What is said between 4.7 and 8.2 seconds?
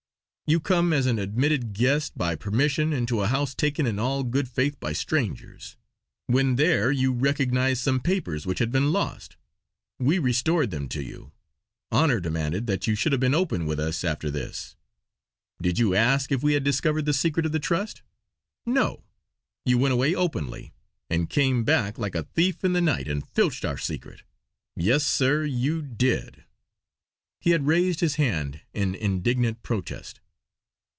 by strangers. When there you recognised some